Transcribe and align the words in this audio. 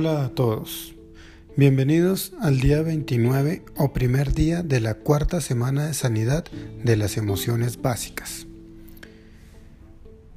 Hola 0.00 0.26
a 0.26 0.28
todos. 0.28 0.94
Bienvenidos 1.56 2.32
al 2.40 2.60
día 2.60 2.82
29 2.82 3.64
o 3.76 3.92
primer 3.92 4.32
día 4.32 4.62
de 4.62 4.78
la 4.78 4.94
cuarta 4.94 5.40
semana 5.40 5.88
de 5.88 5.94
sanidad 5.94 6.44
de 6.84 6.96
las 6.96 7.16
emociones 7.16 7.82
básicas. 7.82 8.46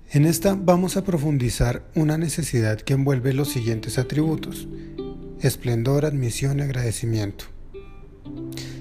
En 0.09 0.25
esta 0.25 0.57
vamos 0.59 0.97
a 0.97 1.04
profundizar 1.04 1.83
una 1.93 2.18
necesidad 2.18 2.82
que 2.82 2.93
envuelve 2.93 3.33
los 3.33 3.50
siguientes 3.50 4.00
atributos. 4.00 4.68
Esplendor, 5.41 6.05
admisión 6.05 6.57
y 6.57 6.64
agradecimiento. 6.64 7.46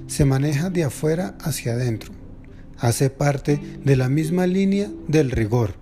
Se 0.06 0.24
maneja 0.24 0.70
de 0.70 0.84
afuera 0.84 1.36
hacia 1.42 1.74
adentro. 1.74 2.12
Hace 2.78 3.10
parte 3.10 3.60
de 3.84 3.96
la 3.96 4.08
misma 4.08 4.46
línea 4.46 4.90
del 5.08 5.30
rigor 5.30 5.74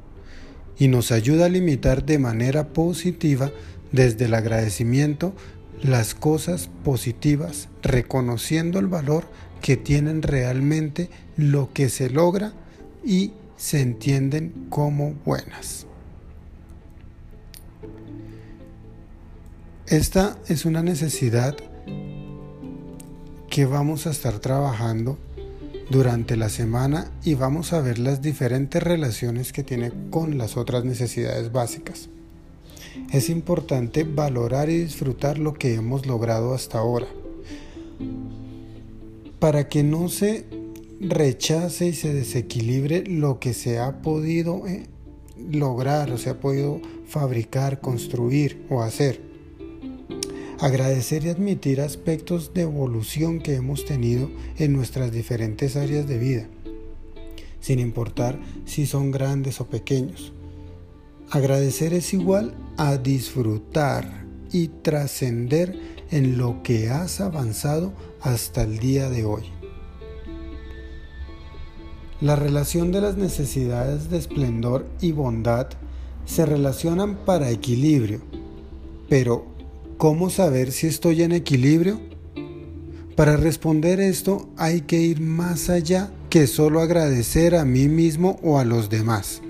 y 0.76 0.88
nos 0.88 1.12
ayuda 1.12 1.46
a 1.46 1.50
limitar 1.50 2.04
de 2.04 2.18
manera 2.18 2.72
positiva 2.72 3.52
desde 3.92 4.26
el 4.26 4.34
agradecimiento 4.34 5.34
las 5.82 6.14
cosas 6.14 6.68
positivas, 6.84 7.68
reconociendo 7.82 8.78
el 8.78 8.86
valor 8.86 9.24
que 9.62 9.76
tienen 9.76 10.22
realmente 10.22 11.10
lo 11.36 11.72
que 11.72 11.88
se 11.88 12.10
logra 12.10 12.52
y 13.04 13.32
se 13.56 13.80
entienden 13.80 14.66
como 14.68 15.14
buenas. 15.24 15.86
Esta 19.86 20.36
es 20.48 20.64
una 20.64 20.82
necesidad 20.82 21.56
que 23.48 23.64
vamos 23.64 24.06
a 24.06 24.10
estar 24.10 24.38
trabajando 24.38 25.18
durante 25.90 26.36
la 26.36 26.50
semana 26.50 27.10
y 27.24 27.34
vamos 27.34 27.72
a 27.72 27.80
ver 27.80 27.98
las 27.98 28.20
diferentes 28.20 28.82
relaciones 28.82 29.52
que 29.52 29.62
tiene 29.62 29.90
con 30.10 30.36
las 30.36 30.56
otras 30.56 30.84
necesidades 30.84 31.50
básicas. 31.52 32.10
Es 33.12 33.28
importante 33.28 34.04
valorar 34.04 34.70
y 34.70 34.78
disfrutar 34.78 35.38
lo 35.38 35.54
que 35.54 35.74
hemos 35.74 36.06
logrado 36.06 36.54
hasta 36.54 36.78
ahora 36.78 37.06
para 39.38 39.68
que 39.68 39.82
no 39.82 40.08
se 40.08 40.46
rechace 41.00 41.88
y 41.88 41.92
se 41.92 42.12
desequilibre 42.12 43.04
lo 43.06 43.38
que 43.38 43.54
se 43.54 43.78
ha 43.78 44.02
podido 44.02 44.66
eh, 44.66 44.86
lograr 45.50 46.10
o 46.10 46.18
se 46.18 46.30
ha 46.30 46.40
podido 46.40 46.80
fabricar, 47.06 47.80
construir 47.80 48.66
o 48.68 48.82
hacer. 48.82 49.20
Agradecer 50.58 51.24
y 51.24 51.28
admitir 51.28 51.80
aspectos 51.80 52.52
de 52.52 52.62
evolución 52.62 53.38
que 53.38 53.54
hemos 53.54 53.84
tenido 53.84 54.28
en 54.56 54.72
nuestras 54.72 55.12
diferentes 55.12 55.76
áreas 55.76 56.08
de 56.08 56.18
vida, 56.18 56.48
sin 57.60 57.78
importar 57.78 58.40
si 58.64 58.84
son 58.84 59.12
grandes 59.12 59.60
o 59.60 59.68
pequeños. 59.68 60.32
Agradecer 61.30 61.92
es 61.92 62.14
igual 62.14 62.54
a 62.78 62.96
disfrutar 62.96 64.24
y 64.50 64.68
trascender 64.68 65.78
en 66.10 66.38
lo 66.38 66.62
que 66.62 66.88
has 66.88 67.20
avanzado 67.20 67.92
hasta 68.22 68.62
el 68.62 68.78
día 68.78 69.10
de 69.10 69.26
hoy. 69.26 69.42
La 72.22 72.34
relación 72.34 72.92
de 72.92 73.02
las 73.02 73.18
necesidades 73.18 74.08
de 74.08 74.16
esplendor 74.16 74.86
y 75.02 75.12
bondad 75.12 75.68
se 76.24 76.46
relacionan 76.46 77.16
para 77.26 77.50
equilibrio, 77.50 78.22
pero 79.10 79.44
¿cómo 79.98 80.30
saber 80.30 80.72
si 80.72 80.86
estoy 80.86 81.24
en 81.24 81.32
equilibrio? 81.32 82.00
Para 83.16 83.36
responder 83.36 84.00
esto 84.00 84.48
hay 84.56 84.80
que 84.80 85.02
ir 85.02 85.20
más 85.20 85.68
allá 85.68 86.10
que 86.30 86.46
solo 86.46 86.80
agradecer 86.80 87.54
a 87.54 87.66
mí 87.66 87.86
mismo 87.88 88.40
o 88.42 88.58
a 88.58 88.64
los 88.64 88.88
demás 88.88 89.42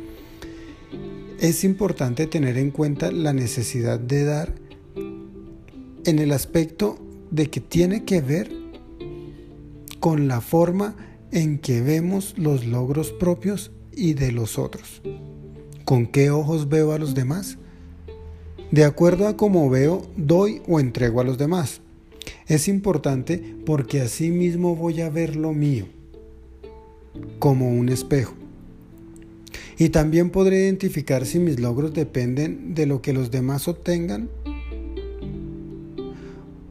es 1.38 1.62
importante 1.62 2.26
tener 2.26 2.58
en 2.58 2.70
cuenta 2.70 3.12
la 3.12 3.32
necesidad 3.32 4.00
de 4.00 4.24
dar 4.24 4.54
en 6.04 6.18
el 6.18 6.32
aspecto 6.32 6.98
de 7.30 7.48
que 7.48 7.60
tiene 7.60 8.04
que 8.04 8.20
ver 8.20 8.50
con 10.00 10.26
la 10.26 10.40
forma 10.40 10.96
en 11.30 11.58
que 11.58 11.80
vemos 11.80 12.34
los 12.36 12.66
logros 12.66 13.12
propios 13.12 13.70
y 13.92 14.14
de 14.14 14.32
los 14.32 14.58
otros. 14.58 15.02
¿Con 15.84 16.06
qué 16.06 16.30
ojos 16.30 16.68
veo 16.68 16.92
a 16.92 16.98
los 16.98 17.14
demás? 17.14 17.58
De 18.70 18.84
acuerdo 18.84 19.28
a 19.28 19.36
cómo 19.36 19.70
veo, 19.70 20.06
doy 20.16 20.60
o 20.66 20.80
entrego 20.80 21.20
a 21.20 21.24
los 21.24 21.38
demás. 21.38 21.80
Es 22.46 22.68
importante 22.68 23.56
porque 23.64 24.00
así 24.00 24.30
mismo 24.30 24.74
voy 24.74 25.00
a 25.00 25.10
ver 25.10 25.36
lo 25.36 25.52
mío 25.52 25.86
como 27.38 27.70
un 27.70 27.88
espejo. 27.88 28.34
Y 29.78 29.90
también 29.90 30.30
podré 30.30 30.64
identificar 30.64 31.24
si 31.24 31.38
mis 31.38 31.60
logros 31.60 31.94
dependen 31.94 32.74
de 32.74 32.86
lo 32.86 33.00
que 33.00 33.12
los 33.12 33.30
demás 33.30 33.68
obtengan, 33.68 34.28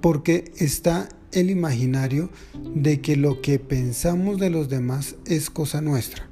porque 0.02 0.52
está 0.58 1.08
el 1.32 1.50
imaginario 1.50 2.30
de 2.76 3.00
que 3.00 3.16
lo 3.16 3.42
que 3.42 3.60
pensamos 3.60 4.40
de 4.40 4.50
los 4.50 4.68
demás 4.68 5.16
es 5.26 5.50
cosa 5.50 5.80
nuestra. 5.80 6.28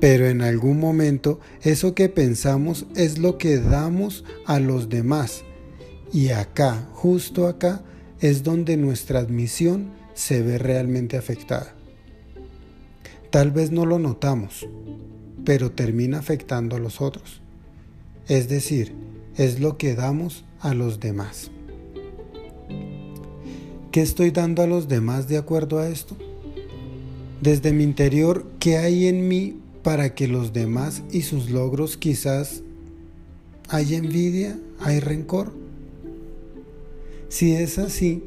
Pero 0.00 0.26
en 0.26 0.42
algún 0.42 0.80
momento 0.80 1.40
eso 1.62 1.94
que 1.94 2.08
pensamos 2.08 2.86
es 2.96 3.18
lo 3.18 3.38
que 3.38 3.58
damos 3.58 4.24
a 4.46 4.58
los 4.58 4.88
demás. 4.88 5.44
Y 6.12 6.30
acá, 6.30 6.88
justo 6.92 7.46
acá, 7.46 7.84
es 8.20 8.42
donde 8.42 8.76
nuestra 8.76 9.20
admisión 9.20 9.90
se 10.14 10.42
ve 10.42 10.58
realmente 10.58 11.16
afectada. 11.16 11.77
Tal 13.30 13.50
vez 13.50 13.70
no 13.70 13.84
lo 13.84 13.98
notamos, 13.98 14.66
pero 15.44 15.70
termina 15.70 16.18
afectando 16.18 16.76
a 16.76 16.78
los 16.78 17.02
otros. 17.02 17.42
Es 18.26 18.48
decir, 18.48 18.94
es 19.36 19.60
lo 19.60 19.76
que 19.76 19.94
damos 19.94 20.46
a 20.60 20.72
los 20.72 20.98
demás. 20.98 21.50
¿Qué 23.92 24.00
estoy 24.00 24.30
dando 24.30 24.62
a 24.62 24.66
los 24.66 24.88
demás 24.88 25.28
de 25.28 25.36
acuerdo 25.36 25.78
a 25.78 25.88
esto? 25.88 26.16
Desde 27.42 27.72
mi 27.72 27.84
interior, 27.84 28.46
¿qué 28.58 28.78
hay 28.78 29.06
en 29.08 29.28
mí 29.28 29.60
para 29.82 30.14
que 30.14 30.26
los 30.26 30.54
demás 30.54 31.02
y 31.10 31.20
sus 31.22 31.50
logros 31.50 31.98
quizás 31.98 32.62
hay 33.68 33.94
envidia, 33.94 34.58
hay 34.80 35.00
rencor? 35.00 35.52
Si 37.28 37.52
es 37.52 37.78
así, 37.78 38.22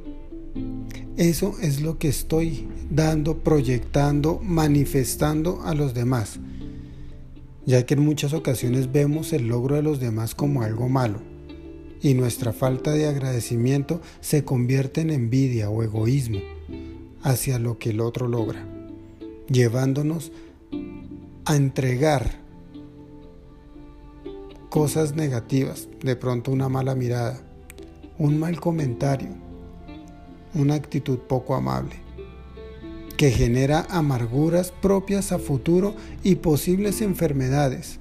eso 1.18 1.56
es 1.60 1.82
lo 1.82 1.98
que 1.98 2.08
estoy 2.08 2.68
dando, 2.92 3.40
proyectando, 3.40 4.40
manifestando 4.44 5.62
a 5.64 5.74
los 5.74 5.94
demás, 5.94 6.40
ya 7.66 7.86
que 7.86 7.94
en 7.96 8.02
muchas 8.02 8.34
ocasiones 8.34 8.92
vemos 8.92 9.34
el 9.34 9.48
logro 9.48 9.76
de 9.78 9.82
los 9.82 10.00
demás 10.00 10.36
como 10.36 10.62
algo 10.62 10.90
malo 10.90 11.20
y 12.02 12.14
nuestra 12.16 12.52
falta 12.52 12.92
de 12.92 13.08
agradecimiento 13.08 14.02
se 14.20 14.44
convierte 14.44 15.02
en 15.02 15.12
envidia 15.12 15.70
o 15.70 15.84
egoísmo 15.84 16.40
hacia 17.24 17.60
lo 17.60 17.78
que 17.78 17.92
el 17.92 18.02
otro 18.02 18.28
logra, 18.28 18.66
llevándonos 19.48 20.32
a 21.46 21.56
entregar 21.56 22.42
cosas 24.70 25.16
negativas, 25.16 25.88
de 26.04 26.16
pronto 26.16 26.52
una 26.52 26.70
mala 26.70 26.96
mirada, 26.96 27.40
un 28.18 28.40
mal 28.40 28.60
comentario, 28.60 29.30
una 30.56 30.74
actitud 30.76 31.20
poco 31.20 31.56
amable, 31.56 31.96
que 33.22 33.30
genera 33.30 33.86
amarguras 33.92 34.74
propias 34.82 35.32
a 35.32 35.38
futuro 35.38 35.94
y 36.24 36.38
posibles 36.38 37.02
enfermedades. 37.02 38.00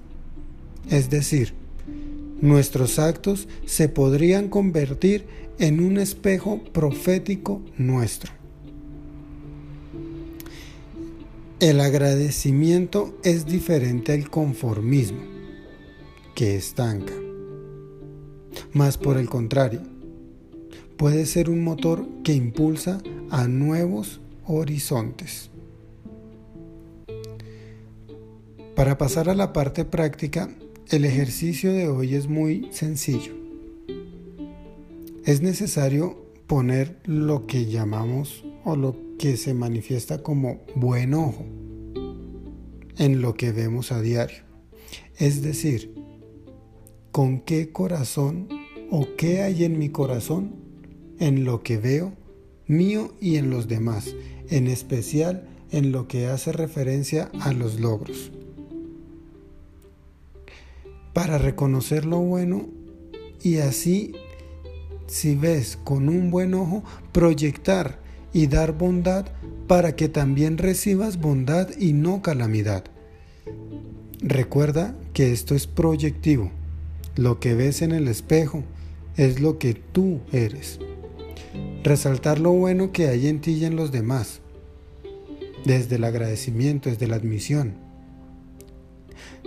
Es 0.88 1.10
decir, 1.10 1.52
nuestros 2.40 2.98
actos 2.98 3.46
se 3.66 3.90
podrían 3.90 4.48
convertir 4.48 5.26
en 5.58 5.84
un 5.84 5.98
espejo 5.98 6.64
profético 6.72 7.60
nuestro. 7.76 8.32
El 11.58 11.80
agradecimiento 11.80 13.14
es 13.22 13.44
diferente 13.44 14.14
al 14.14 14.30
conformismo, 14.30 15.20
que 16.34 16.56
estanca. 16.56 17.12
Más 18.72 18.96
por 18.96 19.18
el 19.18 19.28
contrario, 19.28 19.82
puede 20.96 21.26
ser 21.26 21.50
un 21.50 21.62
motor 21.62 22.08
que 22.24 22.32
impulsa 22.32 23.02
a 23.28 23.48
nuevos 23.48 24.22
horizontes. 24.46 25.50
Para 28.74 28.96
pasar 28.98 29.28
a 29.28 29.34
la 29.34 29.52
parte 29.52 29.84
práctica, 29.84 30.48
el 30.90 31.04
ejercicio 31.04 31.72
de 31.72 31.88
hoy 31.88 32.14
es 32.14 32.28
muy 32.28 32.68
sencillo. 32.72 33.34
Es 35.24 35.42
necesario 35.42 36.24
poner 36.46 36.98
lo 37.04 37.46
que 37.46 37.66
llamamos 37.66 38.44
o 38.64 38.74
lo 38.74 38.96
que 39.18 39.36
se 39.36 39.54
manifiesta 39.54 40.22
como 40.22 40.60
buen 40.74 41.14
ojo 41.14 41.44
en 42.96 43.22
lo 43.22 43.34
que 43.34 43.52
vemos 43.52 43.92
a 43.92 44.00
diario. 44.00 44.38
Es 45.16 45.42
decir, 45.42 45.94
con 47.12 47.40
qué 47.40 47.70
corazón 47.70 48.48
o 48.90 49.06
qué 49.16 49.42
hay 49.42 49.64
en 49.64 49.78
mi 49.78 49.90
corazón 49.90 50.54
en 51.18 51.44
lo 51.44 51.62
que 51.62 51.76
veo, 51.76 52.14
mío 52.70 53.12
y 53.20 53.36
en 53.36 53.50
los 53.50 53.68
demás, 53.68 54.14
en 54.48 54.68
especial 54.68 55.48
en 55.70 55.92
lo 55.92 56.08
que 56.08 56.26
hace 56.26 56.52
referencia 56.52 57.30
a 57.40 57.52
los 57.52 57.80
logros. 57.80 58.30
Para 61.12 61.38
reconocer 61.38 62.04
lo 62.04 62.20
bueno 62.20 62.68
y 63.42 63.56
así 63.56 64.14
si 65.10 65.34
ves 65.34 65.76
con 65.82 66.08
un 66.08 66.30
buen 66.30 66.54
ojo, 66.54 66.84
proyectar 67.10 67.98
y 68.32 68.46
dar 68.46 68.78
bondad 68.78 69.26
para 69.66 69.96
que 69.96 70.08
también 70.08 70.56
recibas 70.56 71.20
bondad 71.20 71.68
y 71.78 71.92
no 71.92 72.22
calamidad. 72.22 72.84
Recuerda 74.22 74.94
que 75.12 75.32
esto 75.32 75.56
es 75.56 75.66
proyectivo. 75.66 76.52
Lo 77.16 77.40
que 77.40 77.54
ves 77.54 77.82
en 77.82 77.90
el 77.90 78.06
espejo 78.06 78.62
es 79.16 79.40
lo 79.40 79.58
que 79.58 79.74
tú 79.74 80.20
eres. 80.30 80.78
Resaltar 81.82 82.40
lo 82.40 82.52
bueno 82.52 82.92
que 82.92 83.08
hay 83.08 83.26
en 83.26 83.40
ti 83.40 83.52
y 83.52 83.64
en 83.64 83.74
los 83.74 83.90
demás. 83.90 84.40
Desde 85.64 85.96
el 85.96 86.04
agradecimiento, 86.04 86.90
desde 86.90 87.06
la 87.06 87.16
admisión. 87.16 87.74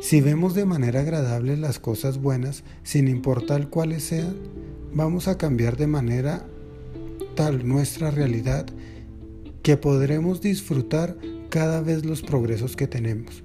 Si 0.01 0.19
vemos 0.19 0.55
de 0.55 0.65
manera 0.65 1.01
agradable 1.01 1.57
las 1.57 1.77
cosas 1.77 2.19
buenas, 2.19 2.63
sin 2.81 3.07
importar 3.07 3.69
cuáles 3.69 4.03
sean, 4.03 4.35
vamos 4.93 5.27
a 5.27 5.37
cambiar 5.37 5.77
de 5.77 5.85
manera 5.85 6.43
tal 7.35 7.67
nuestra 7.67 8.09
realidad 8.09 8.65
que 9.61 9.77
podremos 9.77 10.41
disfrutar 10.41 11.15
cada 11.49 11.81
vez 11.81 12.03
los 12.03 12.23
progresos 12.23 12.75
que 12.75 12.87
tenemos. 12.87 13.43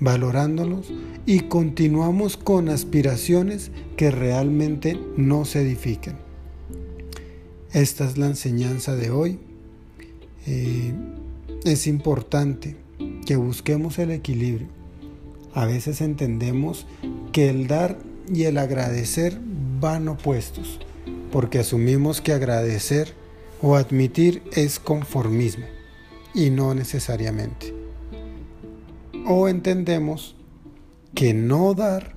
Valorándolos 0.00 0.92
y 1.26 1.40
continuamos 1.40 2.38
con 2.38 2.70
aspiraciones 2.70 3.70
que 3.98 4.10
realmente 4.10 4.98
no 5.16 5.44
se 5.44 5.60
edifiquen. 5.60 6.25
Esta 7.72 8.04
es 8.04 8.16
la 8.16 8.26
enseñanza 8.26 8.94
de 8.94 9.10
hoy. 9.10 9.38
Eh, 10.46 10.94
es 11.64 11.86
importante 11.86 12.76
que 13.26 13.36
busquemos 13.36 13.98
el 13.98 14.12
equilibrio. 14.12 14.68
A 15.52 15.66
veces 15.66 16.00
entendemos 16.00 16.86
que 17.32 17.50
el 17.50 17.66
dar 17.66 17.98
y 18.32 18.44
el 18.44 18.58
agradecer 18.58 19.40
van 19.80 20.08
opuestos, 20.08 20.78
porque 21.32 21.58
asumimos 21.58 22.20
que 22.20 22.32
agradecer 22.32 23.14
o 23.60 23.76
admitir 23.76 24.42
es 24.52 24.78
conformismo 24.78 25.66
y 26.34 26.50
no 26.50 26.74
necesariamente. 26.74 27.74
O 29.26 29.48
entendemos 29.48 30.36
que 31.14 31.34
no 31.34 31.74
dar 31.74 32.14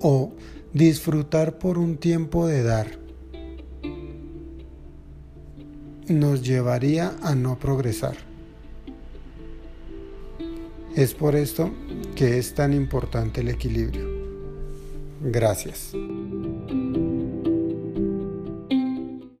o 0.00 0.32
disfrutar 0.72 1.58
por 1.58 1.78
un 1.78 1.96
tiempo 1.96 2.46
de 2.46 2.62
dar 2.62 2.99
nos 6.10 6.42
llevaría 6.42 7.16
a 7.22 7.34
no 7.34 7.58
progresar. 7.58 8.16
Es 10.96 11.14
por 11.14 11.36
esto 11.36 11.70
que 12.16 12.38
es 12.38 12.54
tan 12.54 12.72
importante 12.72 13.40
el 13.40 13.48
equilibrio. 13.48 14.08
Gracias. 15.22 15.92